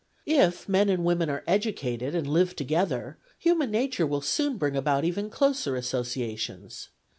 [0.25, 5.05] If men and women are educated and live together, human nature will soon bring about
[5.05, 6.89] even closer associations.